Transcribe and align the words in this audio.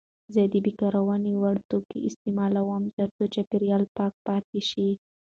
زه 0.33 0.41
د 0.53 0.55
بیاکارونې 0.65 1.31
وړ 1.41 1.55
توکي 1.69 1.99
استعمالوم 2.09 2.83
ترڅو 2.97 3.23
چاپیریال 3.33 3.83
پاک 3.97 4.13
پاتې 4.27 4.59
شي. 4.69 4.89